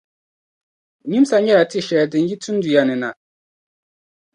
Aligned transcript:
Nyimsa 1.11 1.35
nyɛ 1.39 1.53
la 1.57 1.65
tia 1.71 1.83
shɛli 1.87 2.05
din 2.11 2.27
yi 2.29 2.35
tinduya 2.43 2.81
ni 2.85 2.95
na. 3.01 3.09